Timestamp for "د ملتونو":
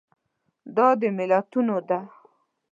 0.99-1.77